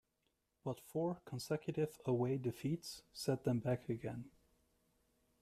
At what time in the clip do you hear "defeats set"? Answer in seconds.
2.39-3.43